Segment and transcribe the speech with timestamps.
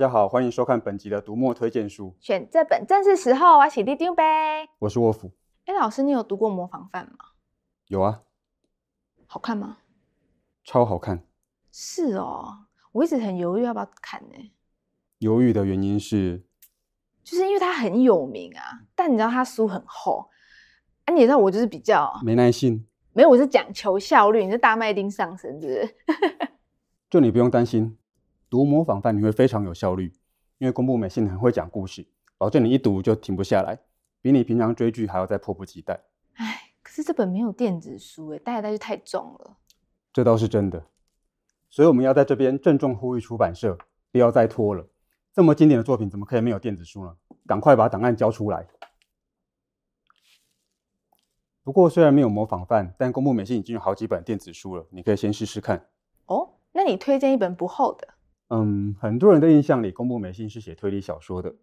[0.00, 2.16] 家好，欢迎收看本集的读墨推荐书。
[2.20, 4.66] 选这本正是时候，我洗地丢呗。
[4.78, 5.30] 我是沃夫。
[5.66, 7.16] 哎，老师，你有读过《模仿犯》吗？
[7.88, 8.22] 有啊。
[9.26, 9.76] 好看吗？
[10.64, 11.26] 超好看。
[11.70, 14.52] 是哦，我一直很犹豫要不要看呢。
[15.18, 16.46] 犹豫的原因是，
[17.22, 20.30] 就是因为它很有名啊，但你知道它书很厚，
[21.04, 22.86] 啊，你知道我就是比较没耐心。
[23.12, 24.46] 没有，我是讲求效率。
[24.46, 25.96] 你是大麦丁上身，是不是？
[27.10, 27.98] 就你不用担心，
[28.50, 30.12] 读模仿犯你会非常有效率，
[30.58, 32.04] 因为宫部美幸很会讲故事，
[32.36, 33.78] 保证你一读就停不下来，
[34.20, 36.00] 比你平常追剧还要再迫不及待。
[36.34, 39.56] 哎，可是这本没有电子书，哎，带来带去太重了。
[40.12, 40.84] 这倒是真的，
[41.70, 43.78] 所以我们要在这边郑重呼吁出版社，
[44.10, 44.84] 不要再拖了。
[45.32, 47.16] 这么经典的作品，怎么可以没有电子书呢？
[47.46, 48.66] 赶快把档案交出来。
[51.62, 55.86] 不过虽然没有模仿犯，但宫部美幸已经有好几本电子书了，你可以先试试看。
[56.26, 58.08] 哦，那你推荐一本不厚的？
[58.50, 61.54] 嗯，很多人的印象里，宫部美幸是写推理小说的，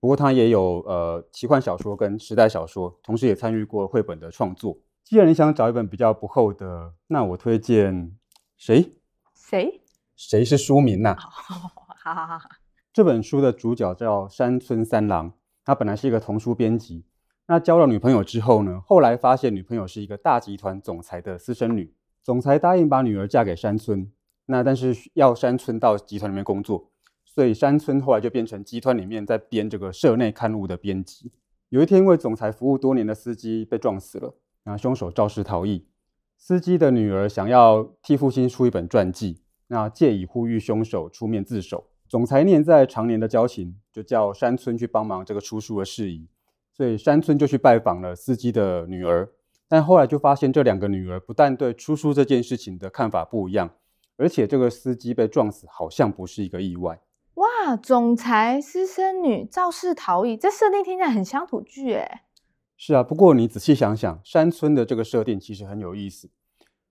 [0.00, 4.78] 不过他也有呃奇幻小说跟时代小说，同时也参与过绘本的创作。
[5.02, 8.16] 既然你想找一本比较不厚的，那我推荐
[8.56, 8.94] 谁？
[9.34, 9.80] 谁？
[10.14, 11.14] 谁是书名呐？
[11.18, 12.48] 好好好。
[12.92, 15.32] 这本书的主角叫山村三郎，
[15.64, 17.04] 他本来是一个童书编辑。
[17.46, 18.80] 那交了女朋友之后呢？
[18.86, 24.10] 后来发现女朋友是一个大集团总裁的私生女，总裁答应把女儿嫁给山村，
[24.50, 26.90] 那但是要山村到集团里面工作，
[27.24, 31.30] 所以山村后来就变成集团里面在编这个社内刊物的编辑。
[31.68, 35.86] 有一天，因为总裁服务多年的司机被撞死了，那凶手肇事逃逸，
[36.38, 41.84] 司机的女儿想要替父亲出一本传记，那借以呼吁凶手出面自首。
[42.08, 46.26] 总裁念在常年的交情，就叫山村去帮忙这个出书的事宜。
[46.72, 49.28] 所以山村就去拜访了司机的女儿，
[49.68, 53.68] 但后来就发现这两个女儿不但对出书这件事情的看法不一样，
[54.18, 57.00] 而且这个司机被撞死好像不是一个意外。
[57.34, 62.24] 哇，总裁私生女肇事逃逸，这设定听起来很乡土剧哎。
[62.76, 66.28] 是啊，不过你仔细想想，山村的这个设定其实很有意思。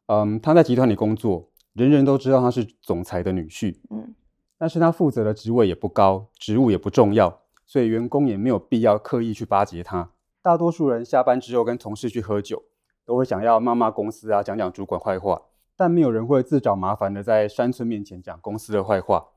[0.07, 3.77] 嗯，他在集团里工作，人人都知道他是总裁的女婿。
[3.89, 4.15] 嗯，
[4.57, 7.41] 但是他负责的职位也不高，职务也不重要。
[7.65, 10.11] 所以员工也没有必要刻意去巴结他。
[10.41, 12.63] 大多数人下班之后跟同事去喝酒，
[13.05, 15.41] 都会想要骂骂公司啊，讲讲主管坏话，
[15.77, 19.27] 但没有人会自找麻烦的在山村面前讲公司的坏话。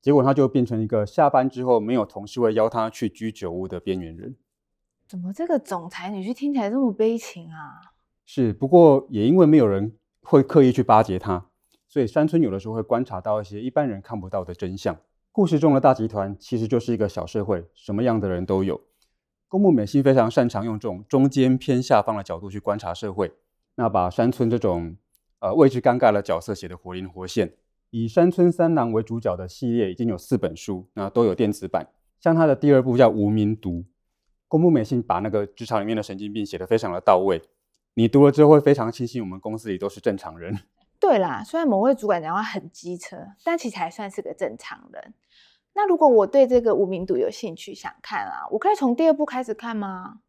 [0.00, 4.36] 结果他就变成一个下班之后没有同事会邀他去居酒屋的边缘人。
[5.06, 7.92] 怎么这个总裁女婿听起来这么悲情啊？
[8.24, 11.46] 是，不过也因为没有人会刻意去巴结他，
[11.88, 14.96] 所以山村有的时候会观察到一些一般人看不到的真相。
[15.32, 18.80] 故事中的大集团其实就是一个小社会，什么样的人都有。
[19.48, 23.32] 公木美幸非常擅长用这种中间偏下方的角度去观察社会，
[23.74, 24.96] 那把山村这种
[25.40, 27.52] 呃位置尴尬的角色写得活灵活现。
[27.90, 31.88] 以山村三郎为主角的系列已经有四本书，那都有电子版。
[32.20, 33.70] 像他的第二部叫《无名毒》，
[34.46, 37.42] 宫部美幸把那个职场里面的神经病写得非常的到位，
[37.94, 40.56] 你读了之后会非常庆幸我们公司里都是正常人。
[41.00, 45.14] 对啦，虽然某位主管讲话很机车，但其实还算是个正常人。
[45.72, 50.20] 那如果我对这个无名毒有兴趣，想看啊，我可以从第二部开始看吗？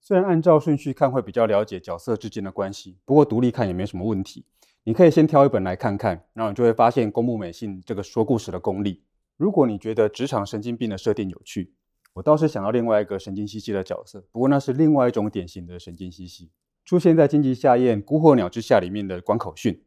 [0.00, 4.46] 虽然按照顺序看会比较了解角色之间的关系，不过独立看也没什么问题。
[4.90, 9.04] 你可以先挑一本来看看，然后你就会发现宫部美信这个说故事的功力。
[9.36, 11.72] 如果你觉得职场神经病的设定有趣，
[12.12, 16.50] 我倒是想到另外一个神经兮兮的角色，不过那是另外一种典型的神经兮兮，
[16.84, 19.80] 出现在荆棘夏彦《孤候鸟之下》里面的关口训。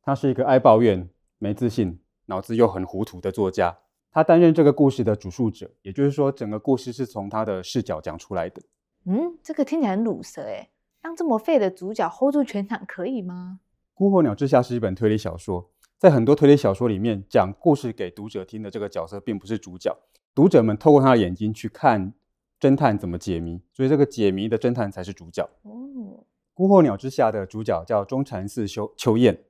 [0.00, 1.10] 他是一个爱抱怨、
[1.40, 3.76] 没自信、脑子又很糊涂的作家。
[4.12, 8.62] 他担任这个故事的主述者，也就是说，整个故事是从他的视角讲出来的。
[9.06, 10.70] 嗯，这个听起来很鲁蛇诶，
[11.02, 13.58] 让这么废的主角 hold 住全场可以吗？
[13.94, 19.96] 《孤候鸟之下》是一本推理小说，在很多推理小说里面，讲故事给读者听的这个角色并不是主角，
[20.34, 22.12] 读者们透过他的眼睛去看
[22.58, 25.48] 侦探怎么解谜，所以这个解谜的侦探才是主角。
[25.62, 25.70] 哦，
[26.52, 29.44] 《孤候鸟之下》的主角叫中禅寺秋秋彦。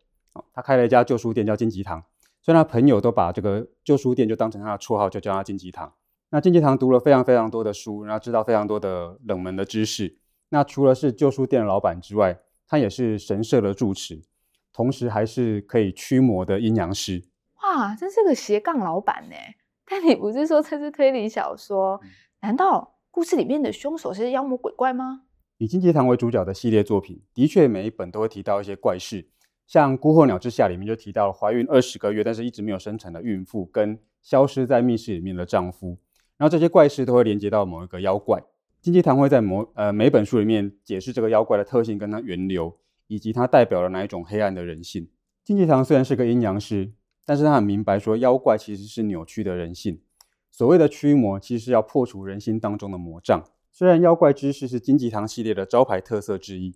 [0.52, 2.04] 他开了一家旧书店，叫金吉堂。
[2.42, 5.90] 所以他朋友都把这个旧书店就当成他的绰号，就叫他金吉堂。
[6.28, 10.18] 那金吉堂读了非常非常多的书，然后知道非常多的冷门的知识。
[10.50, 14.22] 那除了是旧书店的老板之外，他也是神社的住持，
[14.74, 17.22] 同时还是可以驱魔的阴阳师。
[17.62, 19.36] 哇，真是个斜杠老板呢！
[19.86, 22.00] 但你不是说这是推理小说？
[22.40, 25.22] 难道故事里面的凶手是妖魔鬼怪吗？
[25.58, 29.28] 以荆棘堂为主角的系列作品，的确每一本都会提到一些怪事。
[29.66, 35.96] 像《孤候鸟之下》里面就提到了怀孕二十个月但是一直没有生产的孕妇，跟消失在密室里面的丈夫，
[36.36, 38.42] 然后这些怪事都会连接到某一个妖怪。
[38.82, 45.08] 荆棘堂会在某呃每本书里面解释这个妖怪的特性跟它源流，以及它代表了哪一种黑暗的人性。
[45.44, 46.92] 荆棘堂虽然是个阴阳师，
[47.24, 50.00] 但是他很明白说妖怪其实是扭曲的人性，
[50.50, 53.44] 所谓的驱魔，其实是要破除人心当中的魔障。
[53.72, 56.74] 虽然妖怪知识是金吉堂系列的招牌特色之一，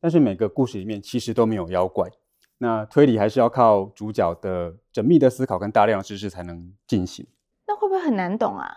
[0.00, 2.10] 但是每个故事里面其实都没有妖怪。
[2.58, 7.26] 那推理还是要靠主角的缜密的思考跟大量的知识才能进行。
[7.66, 8.68] 那会不会很难懂啊？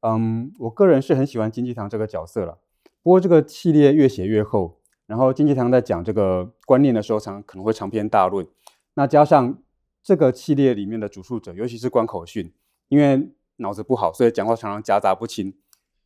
[0.00, 2.58] 嗯，我个人是很喜欢金吉堂这个角色了。
[3.02, 4.79] 不过这个系列越写越厚，
[5.10, 8.46] 然后金吉堂在讲这个观念的时候，常可能会长篇大论。
[8.94, 9.58] 那加上
[10.04, 12.54] 这个系列里面的主述者，尤其是关口训，
[12.86, 15.52] 因为脑子不好，所以讲话常常夹杂不清。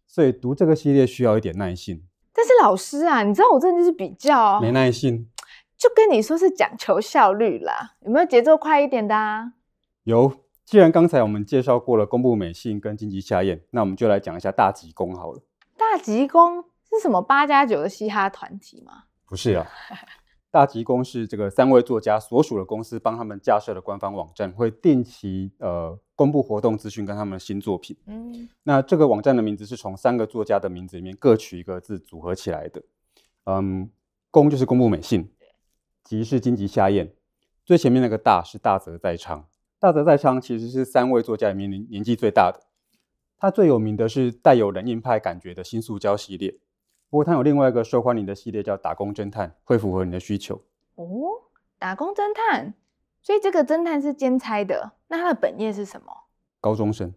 [0.06, 2.02] 所以读这个系列需要一点耐心。
[2.32, 5.28] 但是老师啊，你知道我真的就是比较没耐心，
[5.76, 7.96] 就跟你说是讲求效率啦。
[8.06, 9.52] 有没有节奏快一点的啊？
[10.04, 10.32] 有。
[10.64, 15.42] 既然刚才我们介绍过了宫部美幸跟金吉夏彦，那我们就来讲一下大吉宫好了。
[15.76, 16.64] 大吉宫
[16.94, 19.04] 是什么八加九的嘻哈团体吗？
[19.26, 19.66] 不是啊。
[20.50, 27.96] 大吉公是这个三位作家所属的公司帮他们架设的官方网站，会定期呃公布活动资讯跟他们的新作品。
[28.06, 32.80] 嗯，那这个网站的名字是从三个作家的名字里面各取一个字组合起来的。
[33.46, 33.90] 嗯，
[34.30, 35.28] 公就是公布美信，
[36.04, 37.10] 吉是金吉夏彦，
[37.64, 39.48] 最前面那个大是大泽在昌。
[39.80, 42.60] 大泽在昌其实是三位作家里面年年纪最大的，
[43.36, 46.60] 他最有名的是带有冷硬派感觉的新塑胶系列。
[47.14, 50.60] 不过，他有另外一个受欢迎的系列叫《打工侦探》，会符合你的需求
[50.96, 51.06] 哦。
[51.78, 52.74] 打工侦探，
[53.22, 54.94] 所以这个侦探是兼差的。
[55.06, 56.06] 那他的本业是什么？
[56.60, 57.14] 高中生。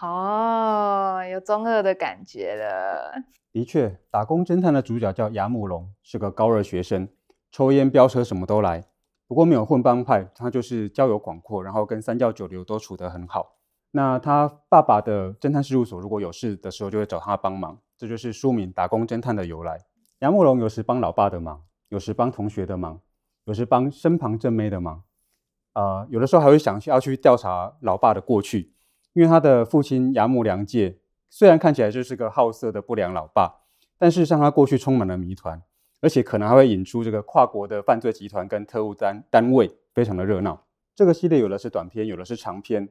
[0.00, 3.22] 哦，有中二的感觉了。
[3.52, 7.06] 的确，打工侦探的主角叫牙木龙，是个高二学生，
[7.52, 8.84] 抽烟飙车什么都来。
[9.28, 13.56] 不过没有混帮派，他就是交友广阔，然后跟三教九流都处得很好。
[13.90, 17.78] 那他爸爸的侦探事务所如果有事的时候，就会找他帮忙。
[18.04, 19.80] 这就是书名《打工侦探》的由来。
[20.18, 23.00] 牙木龙有时帮老爸的忙，有时帮同学的忙，
[23.46, 25.02] 有时帮身旁正妹的忙。
[25.72, 28.74] 呃，有的时候还会想去要去调查老爸的过去，
[29.14, 30.98] 因为他的父亲牙木良介
[31.30, 33.62] 虽然看起来就是个好色的不良老爸，
[33.96, 35.62] 但事实上他过去充满了谜团，
[36.02, 40.66] 而且可能还会引出这个跨国的犯罪集团跟特务单单位，非常的热闹。
[40.94, 42.86] 这个系列有的是短片，有的是长篇，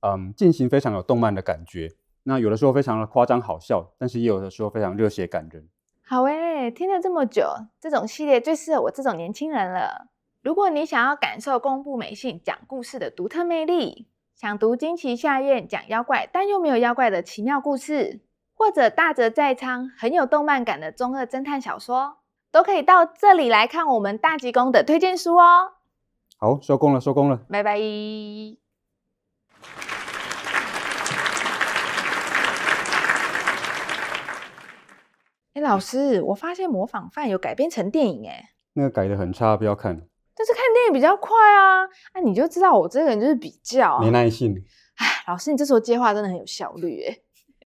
[0.00, 1.90] 嗯，进行非常有动漫的感觉。
[2.28, 5.66] 那有的时候非常的夸张好笑，但是也有的时候非常热血感人。
[6.04, 7.42] 好诶，听了这么久，
[7.80, 10.08] 这种系列最适合我这种年轻人了。
[10.42, 18.20] 如果你想要感受宫部美幸讲故事的独特魅力，想读金吉夏彦讲妖怪但又没有妖怪的奇妙故事，
[18.54, 22.18] 或者大泽在昌很有动漫感的中二侦探小说，
[22.52, 25.72] 都可以到这里来看我们大吉宫的推荐书哦。
[26.36, 27.78] 好，收工了，收工了，拜拜。
[35.58, 40.00] 哎，老师，我发现模仿犯有改编成电影，哎，那个改得很差，不要看。
[40.36, 41.82] 但是看电影比较快啊，
[42.14, 44.54] 那、啊、你就知道我这个人就是比较没耐性。
[44.98, 47.18] 哎，老师，你这时候接话真的很有效率，哎。